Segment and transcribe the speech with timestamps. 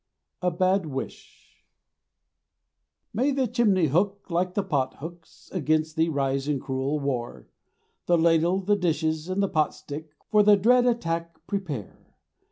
[0.41, 1.63] A BAD WISH
[3.13, 7.47] May the chimney hook and the pot hooks Against thee rise in cruel war;
[8.07, 12.15] The ladle, the dishes, and the pot stick, For the dread attack prepare.